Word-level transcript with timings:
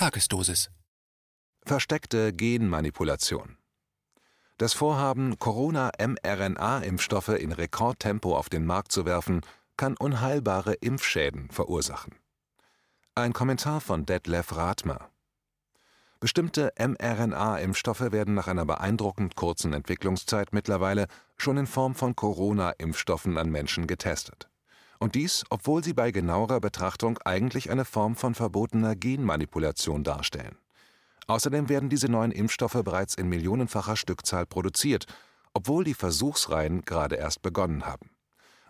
Tagesdosis. 0.00 0.70
Versteckte 1.62 2.32
Genmanipulation. 2.32 3.58
Das 4.56 4.72
Vorhaben, 4.72 5.38
Corona-mRNA-Impfstoffe 5.38 7.28
in 7.38 7.52
Rekordtempo 7.52 8.34
auf 8.34 8.48
den 8.48 8.64
Markt 8.64 8.92
zu 8.92 9.04
werfen, 9.04 9.42
kann 9.76 9.98
unheilbare 9.98 10.72
Impfschäden 10.72 11.50
verursachen. 11.50 12.14
Ein 13.14 13.34
Kommentar 13.34 13.82
von 13.82 14.06
Detlef 14.06 14.56
Rathmer. 14.56 15.10
Bestimmte 16.18 16.72
mRNA-Impfstoffe 16.78 18.10
werden 18.10 18.32
nach 18.32 18.48
einer 18.48 18.64
beeindruckend 18.64 19.36
kurzen 19.36 19.74
Entwicklungszeit 19.74 20.54
mittlerweile 20.54 21.08
schon 21.36 21.58
in 21.58 21.66
Form 21.66 21.94
von 21.94 22.16
Corona-Impfstoffen 22.16 23.36
an 23.36 23.50
Menschen 23.50 23.86
getestet. 23.86 24.49
Und 25.00 25.14
dies, 25.14 25.44
obwohl 25.48 25.82
sie 25.82 25.94
bei 25.94 26.10
genauerer 26.10 26.60
Betrachtung 26.60 27.18
eigentlich 27.24 27.70
eine 27.70 27.86
Form 27.86 28.14
von 28.16 28.34
verbotener 28.34 28.94
Genmanipulation 28.94 30.04
darstellen. 30.04 30.56
Außerdem 31.26 31.70
werden 31.70 31.88
diese 31.88 32.10
neuen 32.10 32.32
Impfstoffe 32.32 32.80
bereits 32.84 33.14
in 33.14 33.28
millionenfacher 33.28 33.96
Stückzahl 33.96 34.44
produziert, 34.44 35.06
obwohl 35.54 35.84
die 35.84 35.94
Versuchsreihen 35.94 36.82
gerade 36.82 37.16
erst 37.16 37.40
begonnen 37.40 37.86
haben. 37.86 38.10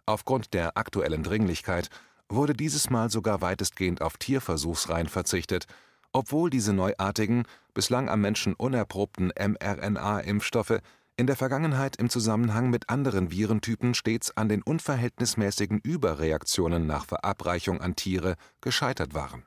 Aufgrund 0.07 0.55
der 0.55 0.77
aktuellen 0.77 1.25
Dringlichkeit 1.25 1.91
wurde 2.29 2.55
dieses 2.55 2.91
Mal 2.91 3.11
sogar 3.11 3.41
weitestgehend 3.41 4.01
auf 4.01 4.17
Tierversuchsreihen 4.17 5.09
verzichtet, 5.09 5.67
obwohl 6.13 6.49
diese 6.49 6.73
neuartigen, 6.73 7.45
bislang 7.75 8.09
am 8.09 8.21
Menschen 8.21 8.55
unerprobten 8.55 9.33
mRNA-Impfstoffe 9.37 10.81
in 11.21 11.27
der 11.27 11.37
Vergangenheit 11.37 11.97
im 11.97 12.09
Zusammenhang 12.09 12.71
mit 12.71 12.89
anderen 12.89 13.31
Virentypen 13.31 13.93
stets 13.93 14.35
an 14.39 14.49
den 14.49 14.63
unverhältnismäßigen 14.63 15.79
Überreaktionen 15.79 16.87
nach 16.87 17.05
Verabreichung 17.05 17.83
an 17.83 17.95
Tiere 17.95 18.37
gescheitert 18.63 19.13
waren. 19.13 19.45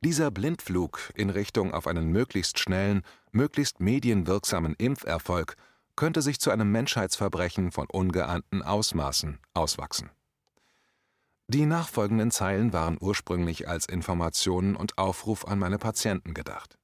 Dieser 0.00 0.32
Blindflug 0.32 1.12
in 1.14 1.30
Richtung 1.30 1.72
auf 1.72 1.86
einen 1.86 2.10
möglichst 2.10 2.58
schnellen, 2.58 3.02
möglichst 3.30 3.78
medienwirksamen 3.78 4.74
Impferfolg 4.74 5.54
könnte 5.94 6.20
sich 6.20 6.40
zu 6.40 6.50
einem 6.50 6.72
Menschheitsverbrechen 6.72 7.70
von 7.70 7.86
ungeahnten 7.88 8.62
Ausmaßen 8.62 9.38
auswachsen. 9.54 10.10
Die 11.46 11.64
nachfolgenden 11.64 12.32
Zeilen 12.32 12.72
waren 12.72 12.98
ursprünglich 13.00 13.68
als 13.68 13.86
Information 13.86 14.74
und 14.74 14.98
Aufruf 14.98 15.46
an 15.46 15.60
meine 15.60 15.78
Patienten 15.78 16.34
gedacht. 16.34 16.76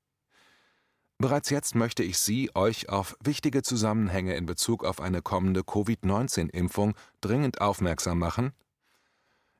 Bereits 1.24 1.48
jetzt 1.48 1.74
möchte 1.74 2.02
ich 2.02 2.18
Sie, 2.18 2.54
euch 2.54 2.90
auf 2.90 3.16
wichtige 3.24 3.62
Zusammenhänge 3.62 4.36
in 4.36 4.44
Bezug 4.44 4.84
auf 4.84 5.00
eine 5.00 5.22
kommende 5.22 5.62
Covid-19-Impfung 5.64 6.92
dringend 7.22 7.62
aufmerksam 7.62 8.18
machen. 8.18 8.52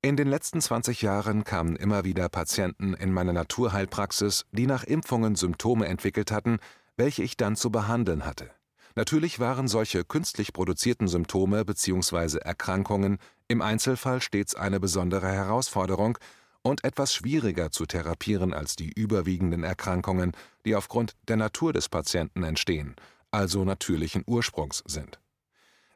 In 0.02 0.18
den 0.18 0.28
letzten 0.28 0.60
20 0.60 1.00
Jahren 1.00 1.42
kamen 1.42 1.76
immer 1.76 2.04
wieder 2.04 2.28
Patienten 2.28 2.92
in 2.92 3.14
meine 3.14 3.32
Naturheilpraxis, 3.32 4.44
die 4.52 4.66
nach 4.66 4.84
Impfungen 4.84 5.36
Symptome 5.36 5.86
entwickelt 5.86 6.30
hatten, 6.32 6.58
welche 6.98 7.22
ich 7.22 7.38
dann 7.38 7.56
zu 7.56 7.70
behandeln 7.70 8.26
hatte. 8.26 8.50
Natürlich 8.94 9.40
waren 9.40 9.66
solche 9.66 10.04
künstlich 10.04 10.52
produzierten 10.52 11.08
Symptome 11.08 11.64
bzw. 11.64 12.40
Erkrankungen 12.40 13.16
im 13.48 13.62
Einzelfall 13.62 14.20
stets 14.20 14.54
eine 14.54 14.80
besondere 14.80 15.32
Herausforderung, 15.32 16.18
und 16.64 16.82
etwas 16.82 17.14
schwieriger 17.14 17.70
zu 17.70 17.84
therapieren 17.84 18.54
als 18.54 18.74
die 18.74 18.90
überwiegenden 18.90 19.62
Erkrankungen, 19.64 20.32
die 20.64 20.74
aufgrund 20.74 21.14
der 21.28 21.36
Natur 21.36 21.72
des 21.72 21.88
Patienten 21.88 22.42
entstehen, 22.42 22.96
also 23.30 23.64
natürlichen 23.64 24.24
Ursprungs 24.26 24.82
sind. 24.86 25.20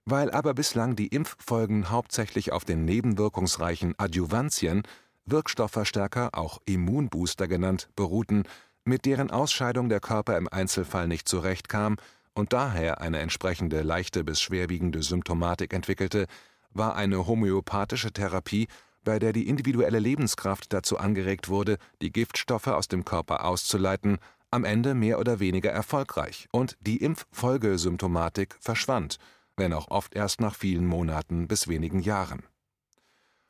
Weil 0.05 0.31
aber 0.31 0.55
bislang 0.55 0.95
die 0.95 1.09
Impffolgen 1.09 1.91
hauptsächlich 1.91 2.53
auf 2.53 2.65
den 2.65 2.85
nebenwirkungsreichen 2.85 3.95
Adjuvantien, 3.97 4.83
Wirkstoffverstärker, 5.25 6.31
auch 6.33 6.59
Immunbooster 6.67 7.49
genannt, 7.49 7.89
beruhten, 7.97 8.45
mit 8.85 9.05
deren 9.07 9.31
Ausscheidung 9.31 9.89
der 9.89 10.01
Körper 10.01 10.37
im 10.37 10.49
Einzelfall 10.49 11.09
nicht 11.09 11.29
zurechtkam 11.29 11.97
und 12.35 12.53
daher 12.53 13.01
eine 13.01 13.19
entsprechende 13.21 13.83
leichte 13.83 14.23
bis 14.23 14.41
schwerwiegende 14.41 15.03
Symptomatik 15.03 15.73
entwickelte, 15.73 16.27
war 16.71 16.95
eine 16.95 17.27
homöopathische 17.27 18.13
Therapie 18.13 18.69
bei 19.09 19.19
der 19.19 19.33
die 19.33 19.49
individuelle 19.49 20.01
Lebenskraft 20.01 20.71
dazu 20.71 20.99
angeregt 20.99 21.49
wurde, 21.49 21.79
die 22.03 22.13
Giftstoffe 22.13 22.67
aus 22.67 22.89
dem 22.89 23.07
Körper 23.07 23.47
auszuleiten, 23.47 24.19
am 24.51 24.65
Ende 24.65 24.93
mehr 24.93 25.19
oder 25.19 25.41
weniger 25.41 25.71
erfolgreich 25.71 26.47
und 26.53 26.77
die 26.83 26.99
Impffolgesymptomatik 26.99 28.57
verschwand, 28.61 29.17
wenn 29.57 29.73
auch 29.73 29.91
oft 29.91 30.15
erst 30.15 30.43
nach 30.43 30.55
vielen 30.55 30.85
Monaten 30.85 31.49
bis 31.49 31.69
wenigen 31.69 32.01
Jahren. 32.01 32.43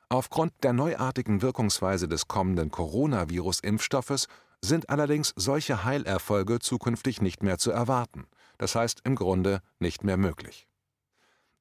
Aufgrund 0.09 0.53
der 0.63 0.75
neuartigen 0.75 1.43
Wirkungsweise 1.43 2.07
des 2.07 2.29
kommenden 2.29 2.71
Coronavirus-Impfstoffes 2.71 4.29
sind 4.63 4.89
allerdings 4.91 5.33
solche 5.35 5.83
Heilerfolge 5.83 6.61
zukünftig 6.61 7.21
nicht 7.21 7.43
mehr 7.43 7.59
zu 7.59 7.73
erwarten, 7.73 8.29
das 8.59 8.77
heißt 8.77 9.01
im 9.03 9.17
Grunde 9.17 9.61
nicht 9.81 10.05
mehr 10.05 10.19
möglich. 10.19 10.68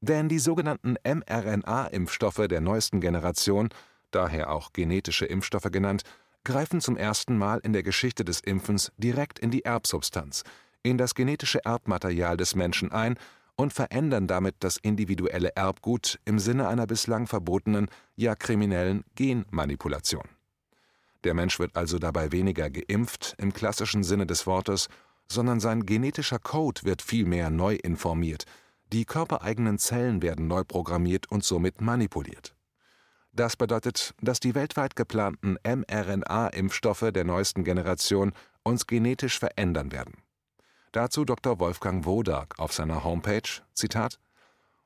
Denn 0.01 0.29
die 0.29 0.39
sogenannten 0.39 0.95
mRNA-Impfstoffe 1.03 2.47
der 2.47 2.61
neuesten 2.61 3.01
Generation, 3.01 3.69
daher 4.11 4.51
auch 4.51 4.73
genetische 4.73 5.25
Impfstoffe 5.25 5.71
genannt, 5.71 6.03
greifen 6.43 6.81
zum 6.81 6.97
ersten 6.97 7.37
Mal 7.37 7.59
in 7.59 7.73
der 7.73 7.83
Geschichte 7.83 8.23
des 8.23 8.39
Impfens 8.39 8.91
direkt 8.97 9.39
in 9.39 9.51
die 9.51 9.65
Erbsubstanz, 9.65 10.43
in 10.83 10.97
das 10.97 11.15
genetische 11.15 11.65
Erbmaterial 11.65 12.37
des 12.37 12.55
Menschen 12.55 12.91
ein 12.91 13.17
und 13.55 13.73
verändern 13.73 14.27
damit 14.27 14.55
das 14.59 14.77
individuelle 14.77 15.55
Erbgut 15.55 16.19
im 16.25 16.37
Sinne 16.37 16.67
einer 16.67 16.85
bislang 16.85 17.25
verbotenen, 17.25 17.87
ja 18.15 18.35
kriminellen 18.35 19.03
Genmanipulation. 19.15 20.29
Der 21.23 21.33
Mensch 21.33 21.57
wird 21.57 21.75
also 21.75 21.97
dabei 21.97 22.31
weniger 22.31 22.69
geimpft 22.69 23.35
im 23.39 23.51
klassischen 23.51 24.03
Sinne 24.03 24.27
des 24.27 24.45
Wortes, 24.45 24.87
sondern 25.27 25.59
sein 25.59 25.85
genetischer 25.87 26.39
Code 26.39 26.83
wird 26.83 27.01
vielmehr 27.01 27.49
neu 27.49 27.73
informiert– 27.73 28.45
die 28.93 29.05
körpereigenen 29.05 29.79
Zellen 29.79 30.21
werden 30.21 30.47
neu 30.47 30.63
programmiert 30.63 31.29
und 31.29 31.43
somit 31.43 31.81
manipuliert. 31.81 32.55
Das 33.33 33.55
bedeutet, 33.55 34.15
dass 34.21 34.39
die 34.39 34.55
weltweit 34.55 34.95
geplanten 34.95 35.57
mRNA-Impfstoffe 35.63 37.11
der 37.13 37.23
neuesten 37.23 37.63
Generation 37.63 38.33
uns 38.63 38.87
genetisch 38.87 39.37
verändern 39.37 39.91
werden. 39.91 40.15
Dazu 40.91 41.25
Dr. 41.25 41.59
Wolfgang 41.59 42.05
Wodak 42.05 42.57
auf 42.57 42.73
seiner 42.73 43.03
Homepage: 43.03 43.61
Zitat 43.73 44.19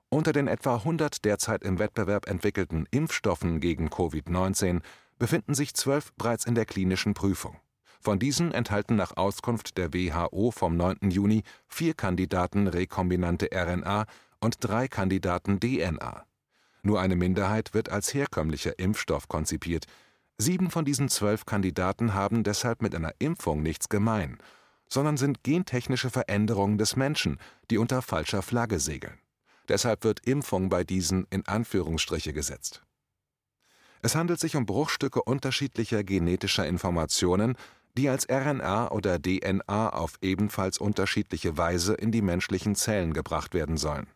Unter 0.09 0.33
den 0.33 0.47
etwa 0.47 0.75
100 0.75 1.23
derzeit 1.23 1.63
im 1.63 1.79
Wettbewerb 1.79 2.27
entwickelten 2.27 2.87
Impfstoffen 2.91 3.61
gegen 3.61 3.87
Covid-19 3.87 4.81
befinden 5.17 5.53
sich 5.53 5.73
zwölf 5.73 6.11
bereits 6.13 6.45
in 6.45 6.55
der 6.55 6.65
klinischen 6.65 7.13
Prüfung. 7.13 7.55
Von 8.01 8.17
diesen 8.17 8.51
enthalten 8.51 8.95
nach 8.95 9.15
Auskunft 9.15 9.77
der 9.77 9.93
WHO 9.93 10.49
vom 10.49 10.75
9. 10.75 11.11
Juni 11.11 11.43
vier 11.67 11.93
Kandidaten 11.93 12.67
rekombinante 12.67 13.49
RNA 13.53 14.07
und 14.39 14.57
drei 14.59 14.87
Kandidaten 14.87 15.59
DNA. 15.59 16.25
Nur 16.81 16.99
eine 16.99 17.15
Minderheit 17.15 17.75
wird 17.75 17.89
als 17.89 18.11
herkömmlicher 18.11 18.79
Impfstoff 18.79 19.27
konzipiert. 19.27 19.85
Sieben 20.39 20.71
von 20.71 20.83
diesen 20.83 21.09
zwölf 21.09 21.45
Kandidaten 21.45 22.15
haben 22.15 22.43
deshalb 22.43 22.81
mit 22.81 22.95
einer 22.95 23.13
Impfung 23.19 23.61
nichts 23.61 23.87
gemein, 23.87 24.39
sondern 24.89 25.17
sind 25.17 25.43
gentechnische 25.43 26.09
Veränderungen 26.09 26.79
des 26.79 26.95
Menschen, 26.95 27.37
die 27.69 27.77
unter 27.77 28.01
falscher 28.01 28.41
Flagge 28.41 28.79
segeln. 28.79 29.19
Deshalb 29.69 30.03
wird 30.03 30.25
Impfung 30.25 30.69
bei 30.69 30.83
diesen 30.83 31.27
in 31.29 31.45
Anführungsstriche 31.45 32.33
gesetzt. 32.33 32.81
Es 34.01 34.15
handelt 34.15 34.39
sich 34.39 34.55
um 34.55 34.65
Bruchstücke 34.65 35.21
unterschiedlicher 35.21 36.03
genetischer 36.03 36.65
Informationen, 36.65 37.55
die 37.97 38.09
als 38.09 38.27
RNA 38.29 38.91
oder 38.91 39.21
DNA 39.21 39.89
auf 39.89 40.13
ebenfalls 40.21 40.77
unterschiedliche 40.77 41.57
Weise 41.57 41.93
in 41.93 42.11
die 42.11 42.21
menschlichen 42.21 42.75
Zellen 42.75 43.13
gebracht 43.13 43.53
werden 43.53 43.77
sollen. 43.77 44.07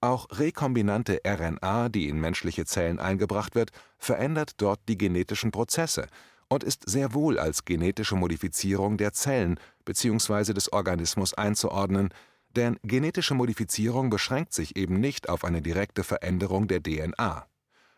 Auch 0.00 0.26
rekombinante 0.32 1.22
RNA, 1.26 1.88
die 1.88 2.08
in 2.08 2.20
menschliche 2.20 2.66
Zellen 2.66 2.98
eingebracht 2.98 3.54
wird, 3.54 3.70
verändert 3.98 4.52
dort 4.58 4.80
die 4.88 4.98
genetischen 4.98 5.50
Prozesse 5.50 6.08
und 6.48 6.62
ist 6.62 6.88
sehr 6.88 7.14
wohl 7.14 7.38
als 7.38 7.64
genetische 7.64 8.14
Modifizierung 8.14 8.98
der 8.98 9.12
Zellen 9.12 9.58
bzw. 9.84 10.52
des 10.52 10.72
Organismus 10.72 11.34
einzuordnen, 11.34 12.10
denn 12.54 12.78
genetische 12.82 13.34
Modifizierung 13.34 14.10
beschränkt 14.10 14.52
sich 14.52 14.76
eben 14.76 15.00
nicht 15.00 15.28
auf 15.28 15.44
eine 15.44 15.62
direkte 15.62 16.04
Veränderung 16.04 16.68
der 16.68 16.82
DNA. 16.82 17.46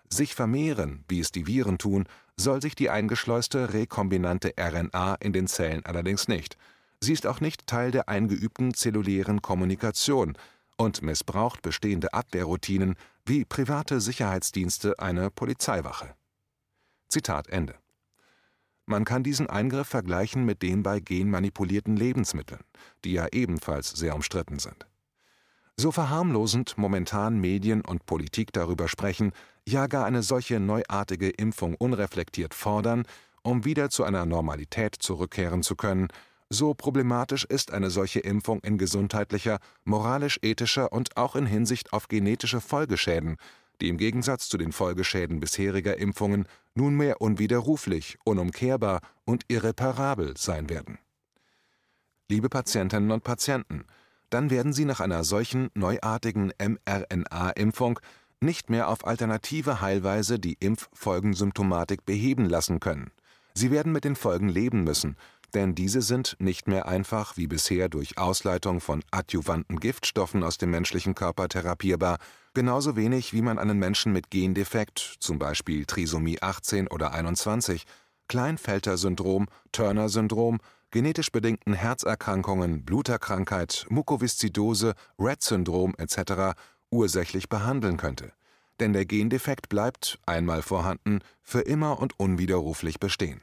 Sich 0.08 0.34
vermehren, 0.34 1.04
wie 1.08 1.20
es 1.20 1.32
die 1.32 1.46
Viren 1.46 1.78
tun, 1.78 2.06
soll 2.36 2.62
sich 2.62 2.74
die 2.74 2.90
eingeschleuste 2.90 3.72
rekombinante 3.72 4.54
RNA 4.58 5.16
in 5.16 5.32
den 5.32 5.46
Zellen 5.46 5.84
allerdings 5.84 6.28
nicht. 6.28 6.56
Sie 7.00 7.12
ist 7.12 7.26
auch 7.26 7.40
nicht 7.40 7.66
Teil 7.66 7.90
der 7.90 8.08
eingeübten 8.08 8.74
zellulären 8.74 9.42
Kommunikation 9.42 10.36
und 10.76 11.02
missbraucht 11.02 11.62
bestehende 11.62 12.12
Abwehrroutinen 12.12 12.96
wie 13.24 13.44
private 13.44 14.00
Sicherheitsdienste 14.00 14.98
eine 14.98 15.30
Polizeiwache. 15.30 16.14
Zitat 17.08 17.48
Ende. 17.48 17.74
Man 18.84 19.04
kann 19.04 19.24
diesen 19.24 19.48
Eingriff 19.50 19.88
vergleichen 19.88 20.44
mit 20.44 20.62
dem 20.62 20.82
bei 20.82 21.00
genmanipulierten 21.00 21.96
Lebensmitteln, 21.96 22.62
die 23.04 23.12
ja 23.12 23.26
ebenfalls 23.32 23.90
sehr 23.90 24.14
umstritten 24.14 24.60
sind. 24.60 24.86
So 25.76 25.90
verharmlosend 25.90 26.78
momentan 26.78 27.40
Medien 27.40 27.82
und 27.82 28.06
Politik 28.06 28.52
darüber 28.52 28.88
sprechen, 28.88 29.32
ja 29.66 29.86
gar 29.86 30.04
eine 30.04 30.22
solche 30.22 30.60
neuartige 30.60 31.30
Impfung 31.30 31.74
unreflektiert 31.74 32.54
fordern 32.54 33.04
um 33.46 33.64
wieder 33.64 33.90
zu 33.90 34.02
einer 34.02 34.26
Normalität 34.26 34.96
zurückkehren 34.96 35.62
zu 35.62 35.76
können, 35.76 36.08
so 36.50 36.74
problematisch 36.74 37.44
ist 37.44 37.72
eine 37.72 37.90
solche 37.90 38.20
Impfung 38.20 38.60
in 38.60 38.76
gesundheitlicher, 38.76 39.58
moralisch-ethischer 39.84 40.92
und 40.92 41.16
auch 41.16 41.36
in 41.36 41.46
Hinsicht 41.46 41.92
auf 41.92 42.08
genetische 42.08 42.60
Folgeschäden, 42.60 43.36
die 43.80 43.88
im 43.88 43.98
Gegensatz 43.98 44.48
zu 44.48 44.58
den 44.58 44.72
Folgeschäden 44.72 45.40
bisheriger 45.40 45.96
Impfungen 45.96 46.46
nunmehr 46.74 47.20
unwiderruflich, 47.20 48.18
unumkehrbar 48.24 49.00
und 49.24 49.44
irreparabel 49.48 50.36
sein 50.36 50.68
werden. 50.68 50.98
Liebe 52.28 52.48
Patientinnen 52.48 53.12
und 53.12 53.22
Patienten, 53.22 53.84
dann 54.30 54.50
werden 54.50 54.72
Sie 54.72 54.84
nach 54.84 54.98
einer 54.98 55.22
solchen 55.22 55.70
neuartigen 55.74 56.52
mRNA-Impfung 56.58 58.00
nicht 58.40 58.70
mehr 58.70 58.88
auf 58.88 59.06
alternative 59.06 59.80
Heilweise 59.80 60.38
die 60.38 60.56
Impffolgensymptomatik 60.60 62.04
beheben 62.04 62.48
lassen 62.48 62.80
können. 62.80 63.10
Sie 63.54 63.70
werden 63.70 63.92
mit 63.92 64.04
den 64.04 64.16
Folgen 64.16 64.48
leben 64.48 64.84
müssen, 64.84 65.16
denn 65.54 65.74
diese 65.74 66.02
sind 66.02 66.36
nicht 66.38 66.68
mehr 66.68 66.86
einfach 66.86 67.36
wie 67.36 67.46
bisher 67.46 67.88
durch 67.88 68.18
Ausleitung 68.18 68.80
von 68.80 69.02
adjuvanten 69.10 69.80
Giftstoffen 69.80 70.42
aus 70.42 70.58
dem 70.58 70.70
menschlichen 70.70 71.14
Körper 71.14 71.48
therapierbar, 71.48 72.18
genauso 72.52 72.96
wenig 72.96 73.32
wie 73.32 73.42
man 73.42 73.58
einen 73.58 73.78
Menschen 73.78 74.12
mit 74.12 74.30
Gendefekt, 74.30 75.16
zum 75.20 75.38
Beispiel 75.38 75.86
Trisomie 75.86 76.42
18 76.42 76.88
oder 76.88 77.12
21, 77.12 77.84
Kleinfelter-Syndrom, 78.28 79.46
Turner-Syndrom, 79.72 80.58
genetisch 80.90 81.30
bedingten 81.30 81.74
Herzerkrankungen, 81.74 82.84
Bluterkrankheit, 82.84 83.86
Mukoviszidose, 83.88 84.94
Rett-Syndrom 85.18 85.94
etc. 85.98 86.58
ursächlich 86.90 87.48
behandeln 87.48 87.96
könnte. 87.96 88.32
Denn 88.80 88.92
der 88.92 89.06
Gendefekt 89.06 89.68
bleibt, 89.68 90.18
einmal 90.26 90.62
vorhanden, 90.62 91.20
für 91.42 91.60
immer 91.60 91.98
und 91.98 92.18
unwiderruflich 92.18 93.00
bestehen. 93.00 93.40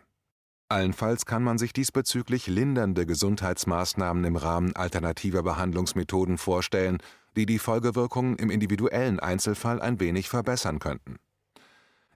Allenfalls 0.69 1.25
kann 1.25 1.43
man 1.43 1.57
sich 1.57 1.73
diesbezüglich 1.73 2.47
lindernde 2.47 3.05
Gesundheitsmaßnahmen 3.05 4.23
im 4.23 4.35
Rahmen 4.35 4.75
alternativer 4.75 5.43
Behandlungsmethoden 5.43 6.37
vorstellen, 6.37 6.97
die 7.35 7.45
die 7.45 7.59
Folgewirkungen 7.59 8.37
im 8.37 8.49
individuellen 8.49 9.19
Einzelfall 9.19 9.81
ein 9.81 9.99
wenig 9.99 10.29
verbessern 10.29 10.79
könnten. 10.79 11.17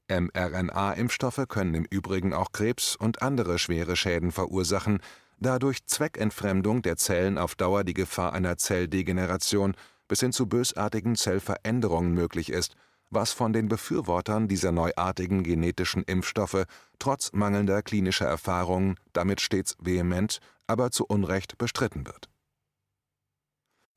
mRNA-Impfstoffe 0.09 1.45
können 1.47 1.73
im 1.73 1.85
Übrigen 1.85 2.33
auch 2.33 2.51
Krebs 2.51 2.95
und 2.95 3.21
andere 3.21 3.59
schwere 3.59 3.95
Schäden 3.95 4.31
verursachen, 4.31 5.01
da 5.39 5.59
durch 5.59 5.85
Zweckentfremdung 5.85 6.81
der 6.81 6.97
Zellen 6.97 7.37
auf 7.37 7.55
Dauer 7.55 7.83
die 7.83 7.93
Gefahr 7.93 8.33
einer 8.33 8.57
Zelldegeneration 8.57 9.75
bis 10.07 10.19
hin 10.19 10.31
zu 10.31 10.47
bösartigen 10.47 11.15
Zellveränderungen 11.15 12.13
möglich 12.13 12.51
ist 12.51 12.75
was 13.09 13.31
von 13.31 13.53
den 13.53 13.67
Befürwortern 13.67 14.47
dieser 14.47 14.71
neuartigen 14.71 15.43
genetischen 15.43 16.03
Impfstoffe 16.03 16.65
trotz 16.99 17.31
mangelnder 17.33 17.81
klinischer 17.81 18.25
Erfahrungen 18.25 18.95
damit 19.13 19.41
stets 19.41 19.75
vehement, 19.79 20.39
aber 20.67 20.91
zu 20.91 21.05
Unrecht 21.05 21.57
bestritten 21.57 22.05
wird. 22.05 22.29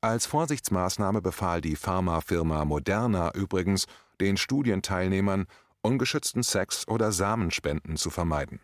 Als 0.01 0.25
Vorsichtsmaßnahme 0.25 1.21
befahl 1.21 1.61
die 1.61 1.75
Pharmafirma 1.75 2.65
Moderna 2.65 3.31
übrigens 3.33 3.85
den 4.19 4.37
Studienteilnehmern, 4.37 5.45
ungeschützten 5.81 6.43
Sex 6.43 6.87
oder 6.87 7.11
Samenspenden 7.11 7.97
zu 7.97 8.09
vermeiden. 8.09 8.61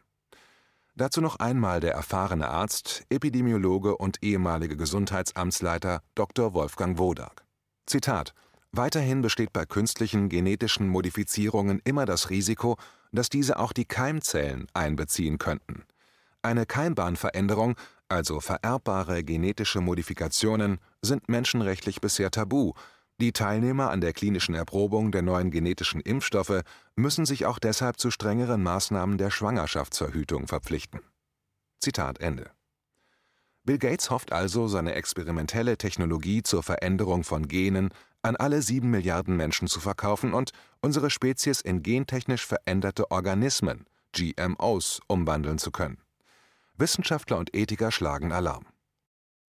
Dazu 0.98 1.22
noch 1.22 1.36
einmal 1.36 1.80
der 1.80 1.94
erfahrene 1.94 2.50
Arzt, 2.50 3.04
Epidemiologe 3.10 3.98
und 3.98 4.18
ehemalige 4.24 4.76
Gesundheitsamtsleiter 4.76 6.02
Dr. 6.16 6.56
Wolfgang 6.56 6.98
Wodak. 6.98 7.46
Zitat 7.86 8.34
Weiterhin 8.72 9.22
besteht 9.22 9.54
bei 9.54 9.68
künstlichen 9.68 10.28
genetischen 10.28 10.88
Modifizierungen 10.88 11.82
immer 11.84 12.06
das 12.08 12.32
Risiko, 12.32 12.78
dass 13.12 13.30
diese 13.30 13.60
auch 13.60 13.74
die 13.74 13.86
Keimzellen 13.86 14.66
einbeziehen 14.74 15.38
könnten. 15.38 15.84
Eine 16.42 16.66
Keimbahnveränderung, 16.66 17.76
also 18.10 18.40
vererbbare 18.40 19.24
genetische 19.24 19.82
Modifikationen, 19.82 20.80
sind 21.04 21.30
menschenrechtlich 21.30 22.02
bisher 22.02 22.32
tabu. 22.32 22.74
Die 23.20 23.34
Teilnehmer 23.34 23.90
an 23.90 24.00
der 24.00 24.14
klinischen 24.14 24.54
Erprobung 24.54 25.12
der 25.12 25.24
neuen 25.24 25.50
genetischen 25.50 26.02
Impfstoffe 26.02 26.62
müssen 26.96 27.26
sich 27.26 27.48
auch 27.48 27.58
deshalb 27.58 28.00
zu 28.00 28.12
strengeren 28.12 28.62
Maßnahmen 28.62 29.18
der 29.18 29.32
Schwangerschaftsverhütung 29.32 30.46
verpflichten. 30.48 31.02
Zitat 31.80 32.20
Ende. 32.20 32.52
Bill 33.64 33.80
Gates 33.80 34.12
hofft 34.12 34.32
also, 34.32 34.68
seine 34.68 34.94
experimentelle 34.94 35.78
Technologie 35.78 36.44
zur 36.44 36.62
Veränderung 36.62 37.24
von 37.24 37.48
Genen 37.48 37.90
an 38.22 38.36
alle 38.36 38.62
sieben 38.62 38.92
Milliarden 38.92 39.36
Menschen 39.36 39.68
zu 39.68 39.80
verkaufen 39.80 40.34
und 40.34 40.52
unsere 40.82 41.10
Spezies 41.10 41.62
in 41.62 41.82
gentechnisch 41.82 42.46
veränderte 42.46 43.10
Organismen 43.10 43.86
(GMOs) 44.14 45.02
umwandeln 45.08 45.58
zu 45.58 45.72
können. 45.72 45.98
Wissenschaftler 46.76 47.38
und 47.38 47.56
Ethiker 47.56 47.92
schlagen 47.92 48.32
Alarm. 48.32 48.66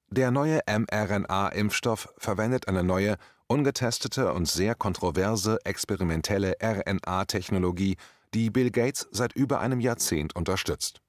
Der 0.08 0.30
neue 0.30 0.60
mRNA-Impfstoff 0.66 2.08
verwendet 2.18 2.66
eine 2.66 2.82
neue, 2.82 3.16
ungetestete 3.50 4.32
und 4.32 4.46
sehr 4.46 4.76
kontroverse 4.76 5.58
experimentelle 5.64 6.54
RNA-Technologie, 6.62 7.96
die 8.32 8.48
Bill 8.48 8.70
Gates 8.70 9.08
seit 9.10 9.34
über 9.34 9.58
einem 9.58 9.80
Jahrzehnt 9.80 10.36
unterstützt. 10.36 11.00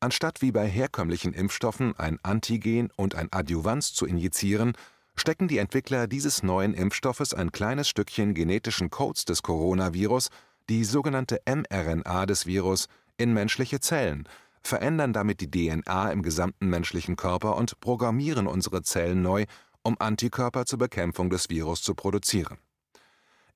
Anstatt 0.00 0.42
wie 0.42 0.52
bei 0.52 0.66
herkömmlichen 0.66 1.32
Impfstoffen 1.32 1.98
ein 1.98 2.18
Antigen 2.22 2.90
und 2.96 3.14
ein 3.14 3.28
Adjuvans 3.30 3.94
zu 3.94 4.06
injizieren 4.06 4.74
stecken 5.16 5.48
die 5.48 5.58
Entwickler 5.58 6.06
dieses 6.06 6.42
neuen 6.42 6.74
Impfstoffes 6.74 7.34
ein 7.34 7.52
kleines 7.52 7.88
Stückchen 7.88 8.34
genetischen 8.34 8.90
Codes 8.90 9.24
des 9.24 9.42
Coronavirus, 9.42 10.28
die 10.68 10.84
sogenannte 10.84 11.40
mRNA 11.46 12.26
des 12.26 12.46
Virus, 12.46 12.86
in 13.16 13.34
menschliche 13.34 13.80
Zellen, 13.80 14.26
verändern 14.62 15.12
damit 15.12 15.40
die 15.40 15.50
DNA 15.50 16.12
im 16.12 16.22
gesamten 16.22 16.68
menschlichen 16.68 17.16
Körper 17.16 17.56
und 17.56 17.80
programmieren 17.80 18.46
unsere 18.46 18.82
Zellen 18.82 19.20
neu, 19.20 19.44
um 19.82 19.96
Antikörper 19.98 20.66
zur 20.66 20.78
Bekämpfung 20.78 21.30
des 21.30 21.50
Virus 21.50 21.82
zu 21.82 21.94
produzieren. 21.94 22.58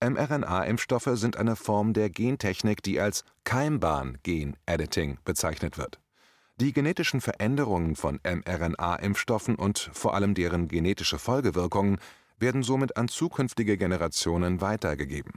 mRNA-Impfstoffe 0.02 1.10
sind 1.14 1.36
eine 1.36 1.56
Form 1.56 1.92
der 1.92 2.10
Gentechnik, 2.10 2.82
die 2.82 3.00
als 3.00 3.24
Keimbahn-Gen-Editing 3.44 5.18
bezeichnet 5.24 5.78
wird 5.78 6.00
die 6.60 6.72
genetischen 6.72 7.20
Veränderungen 7.20 7.96
von 7.96 8.20
mRNA-Impfstoffen 8.22 9.56
und 9.56 9.90
vor 9.92 10.14
allem 10.14 10.34
deren 10.34 10.68
genetische 10.68 11.18
Folgewirkungen 11.18 11.98
werden 12.38 12.62
somit 12.62 12.96
an 12.96 13.08
zukünftige 13.08 13.76
Generationen 13.76 14.60
weitergegeben. 14.60 15.32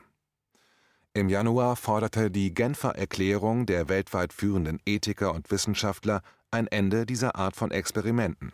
Im 1.14 1.30
Januar 1.30 1.76
forderte 1.76 2.30
die 2.30 2.54
Genfer 2.54 2.96
Erklärung 2.96 3.66
der 3.66 3.90
weltweit 3.90 4.32
führenden 4.32 4.80
Ethiker 4.86 5.34
und 5.34 5.50
Wissenschaftler 5.50 6.22
ein 6.52 6.68
Ende 6.68 7.08
dieser 7.08 7.36
Art 7.36 7.56
von 7.56 7.72
Experimenten. 7.72 8.54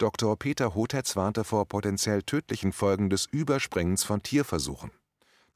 Dr. 0.00 0.34
Peter 0.38 0.74
Hotetz 0.74 1.14
warnte 1.14 1.44
vor 1.44 1.68
potenziell 1.68 2.22
tödlichen 2.22 2.72
Folgen 2.72 3.10
des 3.10 3.26
Überspringens 3.26 4.02
von 4.02 4.22
Tierversuchen. 4.22 4.92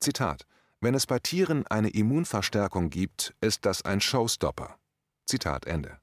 Zitat: 0.00 0.44
Wenn 0.82 0.94
es 0.94 1.06
bei 1.06 1.18
Tieren 1.18 1.66
eine 1.66 1.88
Immunverstärkung 1.88 2.90
gibt, 2.90 3.34
ist 3.40 3.64
das 3.64 3.86
ein 3.86 4.02
Showstopper. 4.02 4.76
Zitat 5.24 5.64
Ende. 5.64 5.96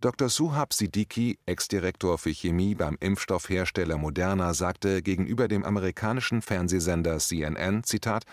Dr. 0.00 0.28
Suhab 0.28 0.72
Siddiqui, 0.72 1.38
Ex-Direktor 1.46 2.18
für 2.18 2.34
Chemie 2.34 2.74
beim 2.74 2.96
Impfstoffhersteller 2.98 3.98
Moderna, 3.98 4.52
sagte 4.52 5.00
gegenüber 5.00 5.46
dem 5.46 5.64
amerikanischen 5.64 6.42
Fernsehsender 6.42 7.20
CNN: 7.20 7.84
Zitat, 7.84 8.24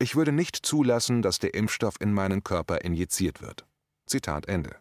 Ich 0.00 0.16
würde 0.16 0.32
nicht 0.32 0.56
zulassen, 0.56 1.22
dass 1.22 1.38
der 1.38 1.54
Impfstoff 1.54 1.94
in 2.00 2.12
meinen 2.12 2.42
Körper 2.42 2.80
injiziert 2.80 3.40
wird. 3.40 3.64
Zitat 4.06 4.48
Ende. 4.48 4.74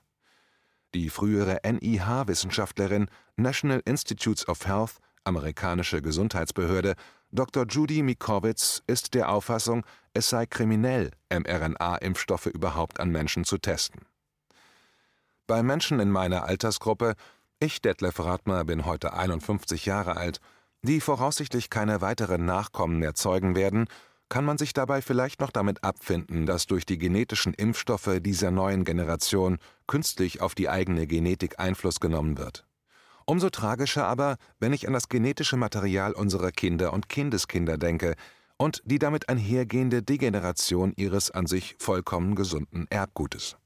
Die 0.95 1.09
frühere 1.09 1.59
NIH-Wissenschaftlerin 1.63 3.09
National 3.35 3.81
Institutes 3.85 4.47
of 4.47 4.65
Health, 4.65 4.97
amerikanische 5.23 6.01
Gesundheitsbehörde, 6.01 6.95
Dr. 7.31 7.65
Judy 7.67 8.01
Mikowitz 8.01 8.81
ist 8.87 9.13
der 9.13 9.29
Auffassung, 9.29 9.85
es 10.13 10.29
sei 10.29 10.47
kriminell, 10.47 11.11
mRNA-Impfstoffe 11.29 12.47
überhaupt 12.47 12.99
an 12.99 13.11
Menschen 13.11 13.43
zu 13.43 13.59
testen. 13.59 14.01
Bei 15.45 15.61
Menschen 15.61 15.99
in 15.99 16.09
meiner 16.09 16.45
Altersgruppe 16.45 17.15
ich, 17.59 17.81
Detlef 17.81 18.19
Radmer, 18.19 18.63
bin 18.63 18.85
heute 18.85 19.13
51 19.13 19.85
Jahre 19.85 20.15
alt, 20.15 20.39
die 20.81 21.01
voraussichtlich 21.01 21.69
keine 21.69 21.99
weiteren 21.99 22.45
Nachkommen 22.45 22.99
mehr 22.99 23.13
zeugen 23.13 23.53
werden, 23.53 23.87
kann 24.29 24.45
man 24.45 24.57
sich 24.57 24.73
dabei 24.73 25.01
vielleicht 25.01 25.41
noch 25.41 25.51
damit 25.51 25.83
abfinden, 25.83 26.45
dass 26.45 26.67
durch 26.67 26.85
die 26.85 26.97
genetischen 26.97 27.53
Impfstoffe 27.53 28.19
dieser 28.21 28.51
neuen 28.51 28.85
Generation 28.85 29.57
künstlich 29.87 30.41
auf 30.41 30.55
die 30.55 30.69
eigene 30.69 31.07
Genetik 31.07 31.59
Einfluss 31.59 31.99
genommen 31.99 32.37
wird. 32.37 32.65
Umso 33.25 33.49
tragischer 33.49 34.07
aber, 34.07 34.37
wenn 34.59 34.73
ich 34.73 34.87
an 34.87 34.93
das 34.93 35.09
genetische 35.09 35.57
Material 35.57 36.13
unserer 36.13 36.51
Kinder 36.51 36.93
und 36.93 37.09
Kindeskinder 37.09 37.77
denke 37.77 38.15
und 38.57 38.81
die 38.85 38.99
damit 38.99 39.29
einhergehende 39.29 40.03
Degeneration 40.03 40.93
ihres 40.95 41.31
an 41.31 41.45
sich 41.45 41.75
vollkommen 41.79 42.35
gesunden 42.35 42.87
Erbgutes. 42.89 43.57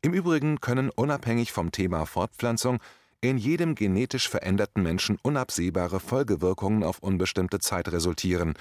Im 0.00 0.12
Übrigen 0.12 0.60
können 0.60 0.90
unabhängig 0.90 1.52
vom 1.52 1.72
Thema 1.72 2.06
Fortpflanzung 2.06 2.78
in 3.20 3.36
jedem 3.36 3.74
genetisch 3.74 4.28
veränderten 4.28 4.82
Menschen 4.82 5.18
unabsehbare 5.22 5.98
Folgewirkungen 5.98 6.84
auf 6.84 7.00
unbestimmte 7.00 7.58
Zeit 7.58 7.90
resultieren, 7.90 8.54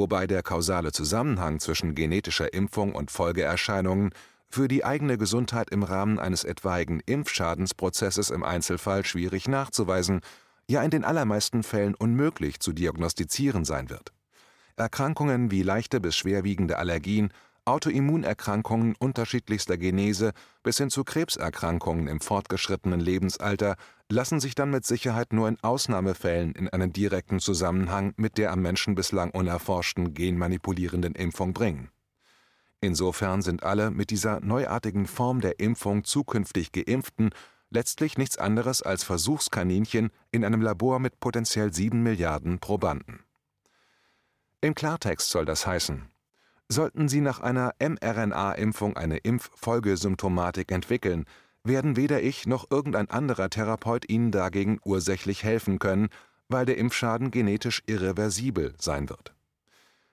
wobei 0.00 0.26
der 0.26 0.42
kausale 0.42 0.90
Zusammenhang 0.90 1.60
zwischen 1.60 1.94
genetischer 1.94 2.52
Impfung 2.52 2.94
und 2.94 3.10
Folgeerscheinungen 3.10 4.10
für 4.48 4.66
die 4.66 4.84
eigene 4.84 5.18
Gesundheit 5.18 5.70
im 5.70 5.84
Rahmen 5.84 6.18
eines 6.18 6.42
etwaigen 6.42 7.00
Impfschadensprozesses 7.06 8.30
im 8.30 8.42
Einzelfall 8.42 9.04
schwierig 9.04 9.46
nachzuweisen, 9.46 10.22
ja 10.68 10.82
in 10.82 10.90
den 10.90 11.04
allermeisten 11.04 11.62
Fällen 11.62 11.94
unmöglich 11.94 12.60
zu 12.60 12.72
diagnostizieren 12.72 13.64
sein 13.64 13.90
wird. 13.90 14.12
Erkrankungen 14.76 15.50
wie 15.50 15.62
leichte 15.62 16.00
bis 16.00 16.16
schwerwiegende 16.16 16.78
Allergien, 16.78 17.32
Autoimmunerkrankungen 17.70 18.96
unterschiedlichster 18.98 19.78
Genese 19.78 20.32
bis 20.64 20.78
hin 20.78 20.90
zu 20.90 21.04
Krebserkrankungen 21.04 22.08
im 22.08 22.20
fortgeschrittenen 22.20 22.98
Lebensalter 22.98 23.76
lassen 24.08 24.40
sich 24.40 24.56
dann 24.56 24.70
mit 24.70 24.84
Sicherheit 24.84 25.32
nur 25.32 25.46
in 25.46 25.56
Ausnahmefällen 25.62 26.52
in 26.52 26.68
einen 26.68 26.92
direkten 26.92 27.38
Zusammenhang 27.38 28.12
mit 28.16 28.38
der 28.38 28.50
am 28.50 28.60
Menschen 28.60 28.96
bislang 28.96 29.30
unerforschten 29.30 30.14
genmanipulierenden 30.14 31.14
Impfung 31.14 31.52
bringen. 31.52 31.90
Insofern 32.80 33.40
sind 33.40 33.62
alle 33.62 33.92
mit 33.92 34.10
dieser 34.10 34.40
neuartigen 34.40 35.06
Form 35.06 35.40
der 35.40 35.60
Impfung 35.60 36.02
zukünftig 36.02 36.72
Geimpften 36.72 37.30
letztlich 37.70 38.18
nichts 38.18 38.36
anderes 38.36 38.82
als 38.82 39.04
Versuchskaninchen 39.04 40.10
in 40.32 40.44
einem 40.44 40.60
Labor 40.60 40.98
mit 40.98 41.20
potenziell 41.20 41.72
sieben 41.72 42.02
Milliarden 42.02 42.58
Probanden. 42.58 43.20
Im 44.60 44.74
Klartext 44.74 45.30
soll 45.30 45.44
das 45.44 45.68
heißen, 45.68 46.09
sollten 46.72 47.08
Sie 47.08 47.20
nach 47.20 47.40
einer 47.40 47.74
mRNA-Impfung 47.80 48.96
eine 48.96 49.18
Impffolgesymptomatik 49.18 50.70
entwickeln, 50.70 51.24
werden 51.64 51.96
weder 51.96 52.22
ich 52.22 52.46
noch 52.46 52.70
irgendein 52.70 53.10
anderer 53.10 53.50
Therapeut 53.50 54.08
Ihnen 54.08 54.30
dagegen 54.30 54.78
ursächlich 54.84 55.44
helfen 55.44 55.78
können, 55.78 56.08
weil 56.48 56.64
der 56.66 56.78
Impfschaden 56.78 57.30
genetisch 57.30 57.82
irreversibel 57.86 58.74
sein 58.78 59.08
wird. 59.08 59.34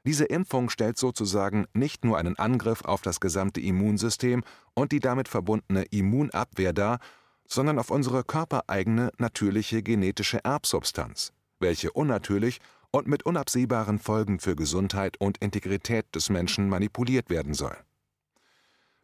Diese 0.03 0.25
Impfung 0.25 0.69
stellt 0.69 0.97
sozusagen 0.97 1.65
nicht 1.73 2.05
nur 2.05 2.17
einen 2.17 2.37
Angriff 2.37 2.83
auf 2.85 3.01
das 3.01 3.19
gesamte 3.19 3.61
Immunsystem 3.61 4.43
und 4.73 4.91
die 4.91 4.99
damit 4.99 5.27
verbundene 5.27 5.83
Immunabwehr 5.83 6.73
dar, 6.73 6.99
sondern 7.47 7.77
auf 7.79 7.91
unsere 7.91 8.23
körpereigene 8.23 9.11
natürliche 9.17 9.83
genetische 9.83 10.43
Erbsubstanz, 10.43 11.33
welche 11.59 11.91
unnatürlich 11.91 12.59
und 12.97 13.07
mit 13.07 13.23
unabsehbaren 13.23 13.99
Folgen 13.99 14.39
für 14.39 14.55
Gesundheit 14.55 15.17
und 15.19 15.37
Integrität 15.37 16.07
des 16.15 16.29
Menschen 16.29 16.67
manipuliert 16.67 17.29
werden 17.29 17.53
soll. 17.53 17.77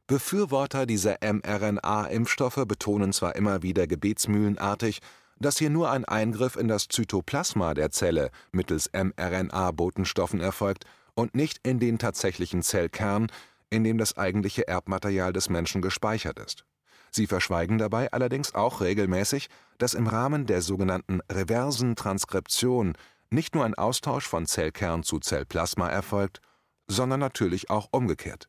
Befürworter 0.07 0.85
dieser 0.85 1.17
mRNA-Impfstoffe 1.21 2.65
betonen 2.67 3.13
zwar 3.13 3.35
immer 3.35 3.61
wieder 3.61 3.87
gebetsmühlenartig, 3.87 4.99
dass 5.39 5.57
hier 5.57 5.69
nur 5.69 5.91
ein 5.91 6.05
Eingriff 6.05 6.55
in 6.55 6.67
das 6.67 6.87
Zytoplasma 6.87 7.73
der 7.73 7.91
Zelle 7.91 8.31
mittels 8.51 8.89
mRNA-Botenstoffen 8.93 10.41
erfolgt 10.41 10.85
und 11.13 11.35
nicht 11.35 11.59
in 11.63 11.79
den 11.79 11.99
tatsächlichen 11.99 12.63
Zellkern, 12.63 13.27
in 13.69 13.83
dem 13.83 13.97
das 13.97 14.17
eigentliche 14.17 14.67
Erbmaterial 14.67 15.33
des 15.33 15.49
Menschen 15.49 15.81
gespeichert 15.81 16.39
ist. 16.39 16.65
Sie 17.11 17.27
verschweigen 17.27 17.77
dabei 17.77 18.11
allerdings 18.11 18.55
auch 18.55 18.81
regelmäßig, 18.81 19.47
dass 19.77 19.93
im 19.93 20.07
Rahmen 20.07 20.47
der 20.47 20.61
sogenannten 20.63 21.21
reversen 21.31 21.95
Transkription 21.95 22.93
nicht 23.33 23.55
nur 23.55 23.65
ein 23.65 23.75
Austausch 23.75 24.27
von 24.27 24.45
Zellkern 24.45 25.03
zu 25.03 25.19
Zellplasma 25.19 25.89
erfolgt, 25.89 26.41
sondern 26.87 27.19
natürlich 27.19 27.69
auch 27.69 27.89
umgekehrt. 27.91 28.47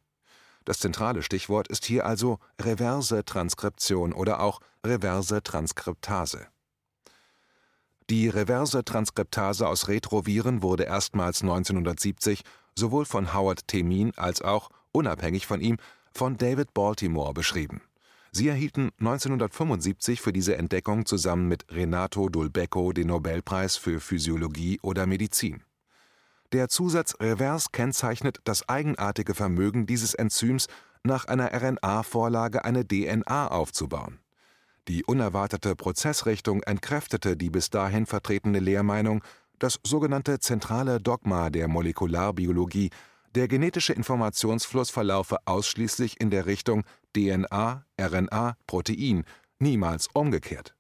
Das 0.65 0.79
zentrale 0.79 1.23
Stichwort 1.23 1.69
ist 1.69 1.85
hier 1.85 2.07
also 2.07 2.39
reverse 2.61 3.25
Transkription 3.25 4.13
oder 4.13 4.41
auch 4.41 4.61
reverse 4.85 5.43
Transkriptase. 5.43 6.47
Die 8.11 8.29
reverse 8.29 8.85
Transkriptase 8.85 9.67
aus 9.67 9.89
Retroviren 9.89 10.63
wurde 10.63 10.85
erstmals 10.85 11.43
1970 11.43 12.43
sowohl 12.75 13.05
von 13.05 13.33
Howard 13.33 13.67
Temin 13.69 14.13
als 14.17 14.43
auch, 14.43 14.71
unabhängig 14.93 15.47
von 15.47 15.61
ihm, 15.61 15.79
von 16.13 16.37
David 16.37 16.75
Baltimore 16.75 17.33
beschrieben. 17.33 17.83
Sie 18.37 18.49
erhielten 18.49 18.91
1975 18.99 20.21
für 20.21 20.33
diese 20.33 20.57
Entdeckung 20.57 21.07
zusammen 21.07 21.47
mit 21.47 21.67
Renato 21.71 22.29
Dulbecco 22.29 22.93
den 22.93 23.07
Nobelpreis 23.07 23.77
für 23.77 24.01
Physiologie 24.01 24.81
oder 24.83 25.07
Medizin. 25.07 25.63
Der 26.51 26.69
Zusatz 26.69 27.15
Revers 27.21 27.71
kennzeichnet 27.71 28.41
das 28.43 28.69
eigenartige 28.69 29.35
Vermögen 29.35 29.87
dieses 29.87 30.15
Enzyms, 30.15 30.67
nach 31.05 31.27
einer 31.27 31.53
RNA-Vorlage 31.55 32.65
eine 32.65 32.85
DNA 32.85 33.47
aufzubauen. 33.53 34.19
Die 34.89 35.05
unerwartete 35.05 35.77
Prozessrichtung 35.77 36.65
entkräftete 36.65 37.37
die 37.37 37.51
bis 37.51 37.71
dahin 37.71 38.05
vertretene 38.05 38.59
Lehrmeinung, 38.59 39.23
das 39.61 39.79
sogenannte 39.85 40.41
zentrale 40.41 40.99
Dogma 40.99 41.51
der 41.51 41.69
Molekularbiologie 41.69 42.91
der 43.35 43.49
genetische 43.49 43.93
Informationsfluss 43.93 44.91
verlaufe 44.91 45.39
ausschließlich 45.45 46.21
in 46.21 46.31
der 46.31 46.47
Richtung 46.47 46.85
DNA, 47.17 47.85
RNA, 48.01 48.57
Protein, 48.67 49.25
niemals 49.59 50.09
umgekehrt. 50.13 50.75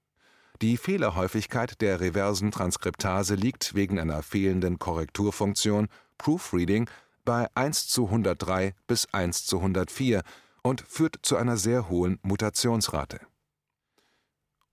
Die 0.63 0.77
Fehlerhäufigkeit 0.77 1.81
der 1.81 2.01
reversen 2.01 2.53
Transkriptase 2.53 3.35
liegt 3.35 3.75
wegen 3.75 3.99
einer 3.99 4.23
fehlenden 4.23 4.79
Korrekturfunktion 4.79 5.89
Proofreading 6.17 6.89
bei 7.25 7.49
1 7.55 7.89
zu 7.89 8.07
103 8.07 8.75
bis 8.87 9.13
1 9.13 9.47
zu 9.47 9.59
104 9.59 10.23
und 10.63 10.85
führt 10.87 11.17
zu 11.23 11.37
einer 11.37 11.57
sehr 11.57 11.89
hohen 11.89 12.19
Mutationsrate. 12.23 13.21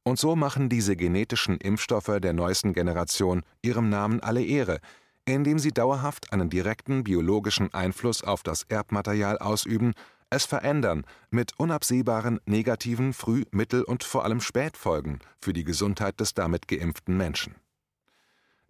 Und 0.03 0.19
so 0.19 0.35
machen 0.35 0.69
diese 0.69 0.95
genetischen 0.95 1.57
Impfstoffe 1.57 2.19
der 2.21 2.33
neuesten 2.33 2.73
Generation 2.73 3.43
ihrem 3.61 3.89
Namen 3.89 4.19
alle 4.19 4.43
Ehre, 4.43 4.79
indem 5.25 5.59
sie 5.59 5.71
dauerhaft 5.71 6.33
einen 6.33 6.49
direkten 6.49 7.03
biologischen 7.03 7.73
Einfluss 7.73 8.23
auf 8.23 8.43
das 8.43 8.63
Erbmaterial 8.63 9.37
ausüben, 9.37 9.93
es 10.29 10.45
verändern 10.45 11.05
mit 11.29 11.59
unabsehbaren 11.59 12.39
negativen 12.45 13.13
Früh-, 13.13 13.45
Mittel- 13.51 13.83
und 13.83 14.03
vor 14.03 14.23
allem 14.23 14.39
Spätfolgen 14.39 15.19
für 15.41 15.53
die 15.53 15.65
Gesundheit 15.65 16.19
des 16.19 16.33
damit 16.33 16.67
geimpften 16.67 17.17
Menschen. 17.17 17.55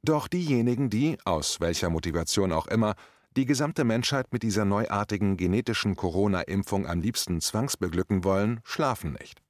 Doch 0.04 0.28
diejenigen, 0.28 0.90
die, 0.90 1.18
aus 1.26 1.60
welcher 1.60 1.92
Motivation 1.92 2.52
auch 2.52 2.66
immer, 2.68 2.96
die 3.38 3.46
gesamte 3.46 3.84
Menschheit 3.84 4.34
mit 4.34 4.44
dieser 4.44 4.66
neuartigen 4.66 5.38
genetischen 5.38 5.96
Corona-Impfung 5.96 6.88
am 6.88 7.00
liebsten 7.00 7.40
zwangsbeglücken 7.40 8.24
wollen, 8.24 8.60
schlafen 8.64 9.14
nicht. 9.14 9.42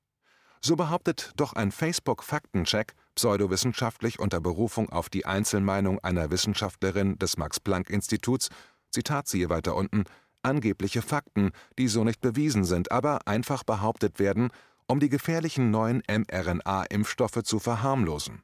So 0.64 0.76
behauptet 0.76 1.32
doch 1.38 1.54
ein 1.54 1.72
Facebook-Faktencheck, 1.72 2.94
pseudowissenschaftlich 3.16 4.20
unter 4.20 4.40
Berufung 4.40 4.90
auf 4.90 5.10
die 5.10 5.26
Einzelmeinung 5.26 6.00
einer 6.00 6.30
Wissenschaftlerin 6.30 7.18
des 7.18 7.38
Max-Planck-Instituts, 7.38 8.50
Zitat 8.92 9.28
siehe 9.28 9.50
weiter 9.50 9.76
unten, 9.76 10.04
angebliche 10.44 11.02
Fakten, 11.02 11.52
die 11.80 11.88
so 11.88 12.04
nicht 12.04 12.22
bewiesen 12.22 12.64
sind, 12.64 12.92
aber 12.92 13.28
einfach 13.28 13.64
behauptet 13.64 14.20
werden, 14.20 14.50
um 14.88 15.00
die 15.00 15.10
gefährlichen 15.10 15.72
neuen 15.72 16.04
mRNA-Impfstoffe 16.08 17.42
zu 17.44 17.60
verharmlosen. 17.60 18.44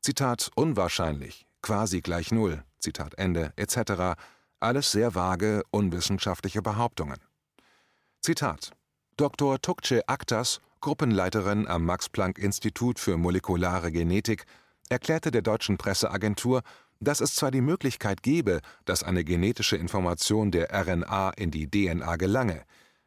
Zitat 0.00 0.50
unwahrscheinlich, 0.54 1.46
quasi 1.60 2.00
gleich 2.00 2.32
null, 2.32 2.64
Zitat 2.78 3.18
Ende, 3.18 3.52
etc. 3.56 4.18
Alles 4.60 4.92
sehr 4.92 5.14
vage, 5.14 5.62
unwissenschaftliche 5.70 6.62
Behauptungen. 6.62 7.18
Zitat 8.20 8.70
Dr. 9.16 9.60
Tukce 9.60 10.08
Aktas 10.08 10.60
Gruppenleiterin 10.80 11.66
am 11.66 11.84
Max-Planck-Institut 11.84 12.98
für 12.98 13.16
molekulare 13.16 13.92
Genetik, 13.92 14.44
erklärte 14.88 15.30
der 15.30 15.42
deutschen 15.42 15.76
Presseagentur, 15.76 16.62
dass 17.00 17.20
es 17.20 17.34
zwar 17.34 17.50
die 17.50 17.60
Möglichkeit 17.60 18.22
gebe, 18.22 18.60
dass 18.84 19.02
eine 19.02 19.24
genetische 19.24 19.76
Information 19.76 20.50
der 20.50 20.68
RNA 20.72 21.30
in 21.30 21.50
die 21.50 21.70
DNA 21.70 22.16
gelange, 22.16 22.64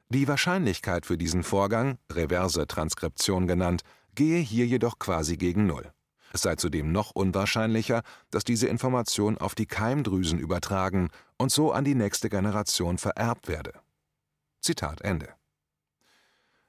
die 0.09 0.27
Wahrscheinlichkeit 0.27 1.05
für 1.05 1.17
diesen 1.17 1.43
Vorgang, 1.43 1.97
reverse 2.11 2.67
Transkription 2.67 3.47
genannt, 3.47 3.81
gehe 4.15 4.39
hier 4.39 4.67
jedoch 4.67 4.99
quasi 4.99 5.37
gegen 5.37 5.65
Null. 5.65 5.91
Es 6.33 6.41
sei 6.41 6.55
zudem 6.55 6.91
noch 6.91 7.11
unwahrscheinlicher, 7.11 8.01
dass 8.31 8.43
diese 8.43 8.67
Information 8.67 9.37
auf 9.37 9.55
die 9.55 9.67
Keimdrüsen 9.67 10.39
übertragen 10.39 11.09
und 11.37 11.51
so 11.51 11.71
an 11.71 11.83
die 11.83 11.95
nächste 11.95 12.29
Generation 12.29 12.97
vererbt 12.97 13.47
werde. 13.47 13.73
Zitat 14.61 15.01
Ende. 15.01 15.29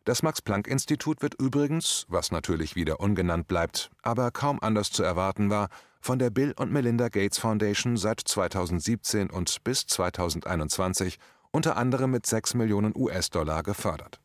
Das 0.05 0.23
Max-Planck-Institut 0.23 1.23
wird 1.23 1.41
übrigens, 1.41 2.05
was 2.09 2.31
natürlich 2.31 2.77
wieder 2.77 3.01
ungenannt 3.01 3.49
bleibt, 3.49 3.91
aber 4.03 4.31
kaum 4.31 4.63
anders 4.63 4.93
zu 4.93 5.03
erwarten 5.03 5.49
war, 5.49 5.71
von 6.03 6.19
der 6.19 6.29
Bill 6.29 6.53
und 6.59 6.71
Melinda 6.71 7.09
Gates 7.09 7.39
Foundation 7.39 7.97
seit 7.97 8.21
2017 8.21 9.31
und 9.31 9.65
bis 9.65 9.87
2021 9.87 11.19
unter 11.53 11.79
anderem 11.79 12.11
mit 12.11 12.27
6 12.27 12.53
Millionen 12.53 12.93
US-Dollar 12.95 13.63
gefördert. 13.63 14.21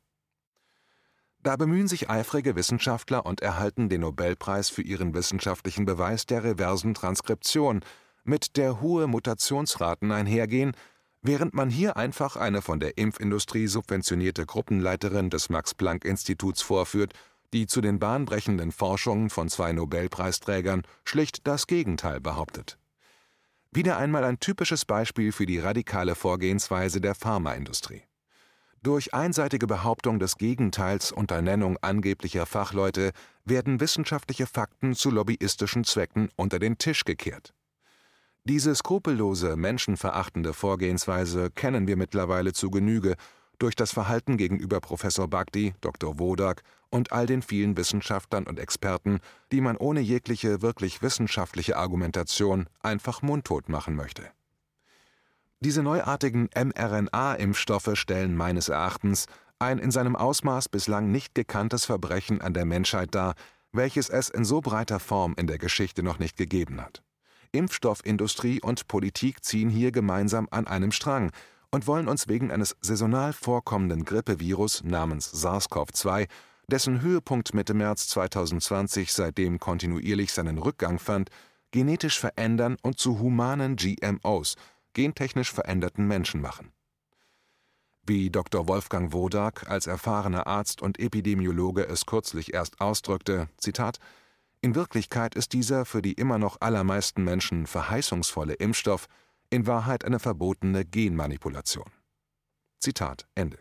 Da 1.41 1.55
bemühen 1.55 1.88
sich 1.88 2.09
eifrige 2.09 2.57
Wissenschaftler 2.57 3.25
und 3.25 3.39
erhalten 3.41 3.88
den 3.88 4.01
Nobelpreis 4.01 4.69
für 4.69 4.81
ihren 4.81 5.13
wissenschaftlichen 5.13 5.86
Beweis 5.86 6.25
der 6.25 6.43
reversen 6.43 6.93
Transkription, 6.93 7.79
mit 8.25 8.57
der 8.57 8.81
hohe 8.81 9.07
Mutationsraten 9.07 10.12
einhergehen, 10.12 10.74
Während 11.21 11.53
man 11.53 11.69
hier 11.69 11.97
einfach 11.97 12.38
eine 12.38 12.61
von 12.61 12.79
der 12.79 12.97
Impfindustrie 12.97 13.67
subventionierte 13.67 14.45
Gruppenleiterin 14.45 15.29
des 15.29 15.49
Max-Planck-Instituts 15.49 16.61
vorführt, 16.61 17.13
die 17.51 17.67
zu 17.67 17.81
den 17.81 17.99
bahnbrechenden 17.99 18.71
Forschungen 18.71 19.29
von 19.29 19.49
zwei 19.49 19.73
Nobelpreisträgern 19.73 20.83
schlicht 21.03 21.45
das 21.45 21.67
Gegenteil 21.67 22.21
behauptet. 22.21 22.77
Wieder 23.71 23.97
einmal 23.97 24.23
ein 24.23 24.39
typisches 24.39 24.85
Beispiel 24.85 25.31
für 25.31 25.45
die 25.45 25.59
radikale 25.59 26.15
Vorgehensweise 26.15 27.01
der 27.01 27.15
Pharmaindustrie. 27.15 28.03
Durch 28.81 29.13
einseitige 29.13 29.67
Behauptung 29.67 30.19
des 30.19 30.38
Gegenteils 30.38 31.11
unter 31.11 31.41
Nennung 31.41 31.77
angeblicher 31.81 32.45
Fachleute 32.45 33.11
werden 33.43 33.81
wissenschaftliche 33.81 34.47
Fakten 34.47 34.95
zu 34.95 35.11
lobbyistischen 35.11 35.83
Zwecken 35.83 36.29
unter 36.38 36.59
den 36.59 36.77
Tisch 36.77 37.03
gekehrt. 37.03 37.53
Diese 38.50 38.74
skrupellose, 38.74 39.56
menschenverachtende 39.56 40.53
Vorgehensweise 40.53 41.51
kennen 41.51 41.86
wir 41.86 41.96
mittlerweile 41.96 42.51
zu 42.51 42.72
Genüge 42.72 43.15
durch 43.60 43.75
das 43.75 43.91
Verhalten 43.91 44.38
gegenüber 44.38 44.79
Professor 44.79 45.27
Bagdi, 45.27 45.75
Dr. 45.82 46.18
Wodak 46.18 46.63
und 46.89 47.12
all 47.12 47.27
den 47.27 47.44
vielen 47.44 47.77
Wissenschaftlern 47.77 48.48
und 48.48 48.60
Experten, 48.60 49.20
die 49.51 49.62
man 49.62 49.77
ohne 49.77 50.00
jegliche 50.00 50.63
wirklich 50.63 51.03
wissenschaftliche 51.03 51.77
Argumentation 51.77 52.65
einfach 52.79 53.22
mundtot 53.22 53.70
machen 53.70 53.96
möchte. 53.96 54.24
Diese 55.60 55.84
neuartigen 55.84 56.50
mRNA-Impfstoffe 56.56 57.91
stellen 57.94 58.36
meines 58.36 58.68
Erachtens 58.68 59.27
ein 59.60 59.77
in 59.77 59.91
seinem 59.91 60.15
Ausmaß 60.15 60.70
bislang 60.70 61.12
nicht 61.12 61.36
gekanntes 61.36 61.86
Verbrechen 61.86 62.41
an 62.41 62.56
der 62.56 62.65
Menschheit 62.65 63.13
dar, 63.13 63.36
welches 63.72 64.10
es 64.10 64.27
in 64.27 64.44
so 64.44 64.60
breiter 64.60 65.00
Form 65.00 65.36
in 65.38 65.46
der 65.46 65.60
Geschichte 65.60 66.01
noch 66.01 66.18
nicht 66.18 66.36
gegeben 66.36 66.82
hat. 66.82 67.03
Impfstoffindustrie 67.51 68.62
und 68.62 68.88
Politik 68.88 69.44
ziehen 69.44 69.70
hier 69.70 69.91
gemeinsam 69.91 70.48
an 70.51 70.68
einem 70.68 70.91
Strang 70.91 71.32
und 71.72 71.88
wollen 71.88 72.08
uns 72.08 72.27
wegen 72.27 72.51
eines 72.51 72.75
saisonal 72.82 73.34
vorkommenden 73.34 74.06
Grippevirus 74.06 74.84
namens 74.84 75.32
SARS-CoV-2, 75.34 76.27
dessen 76.68 77.01
Höhepunkt 77.01 77.53
Mitte 77.53 77.74
März 77.74 78.08
2020 78.10 79.12
seitdem 79.12 79.60
kontinuierlich 79.60 80.32
seinen 80.32 80.58
Rückgang 80.58 81.00
fand, 81.00 81.29
genetisch 81.72 82.20
verändern 82.20 82.77
und 82.82 83.00
zu 83.00 83.20
humanen 83.20 83.75
GMOs, 83.75 84.56
gentechnisch 84.94 85.51
veränderten 85.51 86.08
Menschen 86.08 86.41
machen. 86.41 86.72
Wie 88.06 88.32
Dr. 88.32 88.68
Wolfgang 88.68 89.13
Wodak 89.13 89.70
als 89.70 89.86
erfahrener 89.86 90.48
Arzt 90.48 90.82
und 90.82 91.00
Epidemiologe 91.00 91.88
es 91.88 92.08
kürzlich 92.08 92.53
erst 92.53 92.82
ausdrückte: 92.82 93.50
Zitat, 93.58 94.00
In 94.62 94.75
Wirklichkeit 94.75 95.36
ist 95.36 95.54
dieser 95.54 95.86
für 95.86 96.01
die 96.01 96.13
immer 96.13 96.38
noch 96.38 96.60
allermeisten 96.60 97.24
Menschen 97.24 97.66
verheißungsvolle 97.66 98.56
Impfstoff 98.56 99.08
in 99.50 99.68
Wahrheit 99.68 100.04
eine 100.04 100.20
verbotene 100.20 100.84
Genmanipulation. 100.84 101.89
Zitat 102.80 103.28
Ende 103.36 103.58